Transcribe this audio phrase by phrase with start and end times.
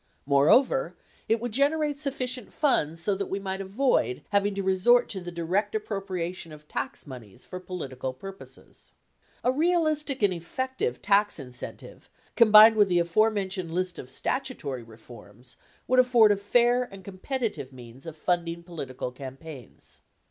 [0.25, 0.95] Moreover,
[1.29, 5.31] it would generate sufficient funds so that we might avoid having to resort to the
[5.31, 8.93] direct appropriation of tax moneys for politi cal purposes.
[9.43, 15.55] A realistic and effective tax incentive, combined with the aforementioned list of statutory reforms,
[15.87, 20.01] would afford a fair and com petitive means of funding political campaigns.